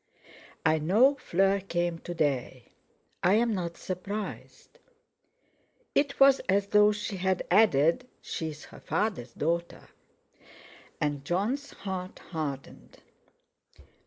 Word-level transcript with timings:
"I 0.65 0.79
know 0.79 1.13
Fleur 1.13 1.59
came 1.59 1.99
to 1.99 2.15
day. 2.15 2.69
I'm 3.21 3.53
not 3.53 3.77
surprised." 3.77 4.79
It 5.93 6.19
was 6.19 6.39
as 6.49 6.69
though 6.69 6.91
she 6.91 7.17
had 7.17 7.45
added: 7.51 8.07
"She 8.19 8.49
is 8.49 8.65
her 8.65 8.79
father's 8.79 9.35
daughter!" 9.35 9.89
And 10.99 11.23
Jon's 11.23 11.69
heart 11.73 12.17
hardened. 12.31 12.97